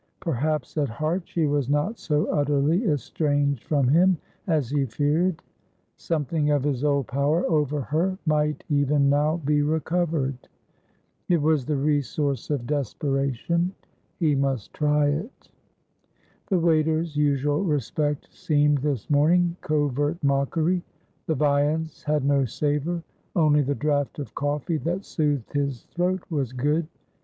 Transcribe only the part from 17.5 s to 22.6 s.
respect seemed, this morning, covert mockery. The viands had no